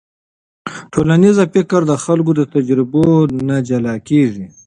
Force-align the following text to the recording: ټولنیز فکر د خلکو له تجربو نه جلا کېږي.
ټولنیز 0.93 1.37
فکر 1.53 1.81
د 1.87 1.93
خلکو 2.03 2.31
له 2.39 2.45
تجربو 2.55 3.05
نه 3.47 3.57
جلا 3.67 3.95
کېږي. 4.09 4.45